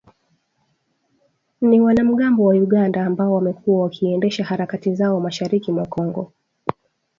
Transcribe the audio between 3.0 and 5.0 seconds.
ambao wamekuwa wakiendesha harakati